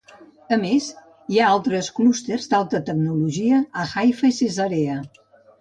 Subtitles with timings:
[0.55, 0.85] A més,
[1.33, 5.01] hi ha altres clústers d'alta tecnologia a Haifa i Cesarea.